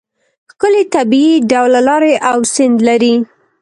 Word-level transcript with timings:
ښکلې 0.51 0.83
طبیعي 0.95 1.35
ډوله 1.51 1.79
لارې 1.87 2.13
او 2.29 2.37
سیند 2.53 2.77
لري. 2.87 3.13